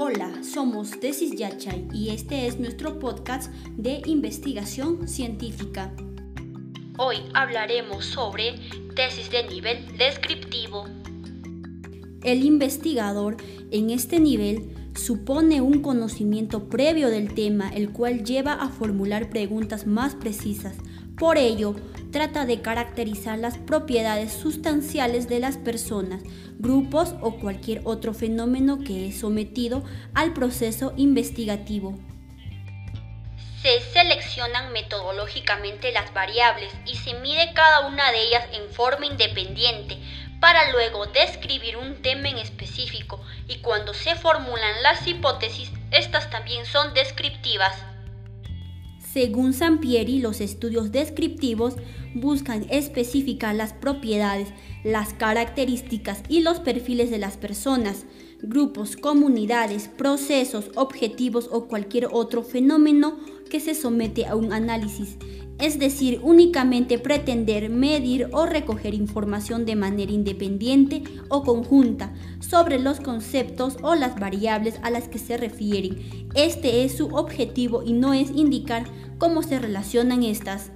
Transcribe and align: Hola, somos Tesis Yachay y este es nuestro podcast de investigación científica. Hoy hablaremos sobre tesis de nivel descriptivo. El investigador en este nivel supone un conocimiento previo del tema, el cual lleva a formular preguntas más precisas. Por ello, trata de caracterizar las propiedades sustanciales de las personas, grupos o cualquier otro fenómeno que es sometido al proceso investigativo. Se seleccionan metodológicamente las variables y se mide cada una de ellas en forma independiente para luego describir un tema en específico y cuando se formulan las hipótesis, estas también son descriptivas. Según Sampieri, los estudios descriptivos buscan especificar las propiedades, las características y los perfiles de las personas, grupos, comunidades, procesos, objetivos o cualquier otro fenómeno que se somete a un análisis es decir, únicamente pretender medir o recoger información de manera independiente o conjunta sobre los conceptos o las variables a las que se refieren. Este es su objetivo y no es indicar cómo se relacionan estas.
Hola, 0.00 0.44
somos 0.44 0.92
Tesis 1.00 1.32
Yachay 1.32 1.88
y 1.92 2.10
este 2.10 2.46
es 2.46 2.60
nuestro 2.60 3.00
podcast 3.00 3.52
de 3.76 4.00
investigación 4.06 5.08
científica. 5.08 5.92
Hoy 6.98 7.16
hablaremos 7.34 8.04
sobre 8.04 8.54
tesis 8.94 9.28
de 9.28 9.48
nivel 9.48 9.98
descriptivo. 9.98 10.84
El 12.22 12.44
investigador 12.44 13.38
en 13.72 13.90
este 13.90 14.20
nivel 14.20 14.72
supone 14.94 15.62
un 15.62 15.82
conocimiento 15.82 16.68
previo 16.68 17.10
del 17.10 17.34
tema, 17.34 17.68
el 17.68 17.90
cual 17.90 18.22
lleva 18.22 18.52
a 18.52 18.68
formular 18.68 19.30
preguntas 19.30 19.84
más 19.84 20.14
precisas. 20.14 20.76
Por 21.18 21.36
ello, 21.36 21.74
trata 22.12 22.46
de 22.46 22.62
caracterizar 22.62 23.38
las 23.38 23.58
propiedades 23.58 24.32
sustanciales 24.32 25.28
de 25.28 25.40
las 25.40 25.56
personas, 25.56 26.22
grupos 26.58 27.14
o 27.20 27.38
cualquier 27.38 27.82
otro 27.84 28.14
fenómeno 28.14 28.78
que 28.84 29.08
es 29.08 29.18
sometido 29.18 29.82
al 30.14 30.32
proceso 30.32 30.92
investigativo. 30.96 31.98
Se 33.62 33.80
seleccionan 33.92 34.72
metodológicamente 34.72 35.90
las 35.90 36.14
variables 36.14 36.72
y 36.86 36.94
se 36.94 37.14
mide 37.14 37.52
cada 37.52 37.88
una 37.88 38.12
de 38.12 38.22
ellas 38.22 38.44
en 38.52 38.70
forma 38.72 39.06
independiente 39.06 39.98
para 40.40 40.70
luego 40.70 41.06
describir 41.06 41.76
un 41.76 42.00
tema 42.00 42.28
en 42.28 42.38
específico 42.38 43.20
y 43.48 43.56
cuando 43.58 43.92
se 43.92 44.14
formulan 44.14 44.82
las 44.84 45.04
hipótesis, 45.04 45.72
estas 45.90 46.30
también 46.30 46.64
son 46.64 46.94
descriptivas. 46.94 47.87
Según 49.12 49.54
Sampieri, 49.54 50.20
los 50.20 50.42
estudios 50.42 50.92
descriptivos 50.92 51.76
buscan 52.14 52.66
especificar 52.68 53.54
las 53.54 53.72
propiedades, 53.72 54.48
las 54.84 55.14
características 55.14 56.22
y 56.28 56.42
los 56.42 56.60
perfiles 56.60 57.10
de 57.10 57.16
las 57.16 57.38
personas, 57.38 58.04
grupos, 58.42 58.96
comunidades, 58.96 59.88
procesos, 59.88 60.70
objetivos 60.74 61.48
o 61.50 61.68
cualquier 61.68 62.08
otro 62.12 62.42
fenómeno 62.42 63.18
que 63.50 63.60
se 63.60 63.74
somete 63.74 64.26
a 64.26 64.36
un 64.36 64.52
análisis 64.52 65.16
es 65.58 65.78
decir, 65.78 66.20
únicamente 66.22 66.98
pretender 66.98 67.68
medir 67.68 68.28
o 68.32 68.46
recoger 68.46 68.94
información 68.94 69.66
de 69.66 69.74
manera 69.74 70.12
independiente 70.12 71.02
o 71.28 71.42
conjunta 71.42 72.14
sobre 72.38 72.78
los 72.78 73.00
conceptos 73.00 73.76
o 73.82 73.94
las 73.96 74.18
variables 74.18 74.78
a 74.82 74.90
las 74.90 75.08
que 75.08 75.18
se 75.18 75.36
refieren. 75.36 76.28
Este 76.34 76.84
es 76.84 76.96
su 76.96 77.08
objetivo 77.08 77.82
y 77.82 77.92
no 77.92 78.14
es 78.14 78.30
indicar 78.30 78.84
cómo 79.18 79.42
se 79.42 79.58
relacionan 79.58 80.22
estas. 80.22 80.70